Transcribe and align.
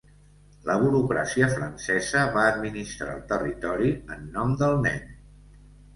La 0.69 0.77
burocràcia 0.83 1.49
francesa 1.51 2.23
va 2.37 2.45
administrar 2.53 3.13
el 3.19 3.23
territori 3.33 3.93
en 4.17 4.25
nom 4.39 4.57
del 4.63 4.83
nen. 4.87 5.01